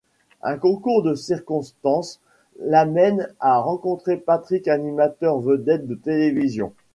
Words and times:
Un 0.41 0.57
concours 0.57 1.03
de 1.03 1.13
circonstances 1.13 2.19
l’amène 2.59 3.31
à 3.39 3.59
rencontrer 3.59 4.17
Patrick, 4.17 4.67
animateur 4.67 5.37
vedette 5.39 5.85
de 5.85 5.93
télévision. 5.93 6.73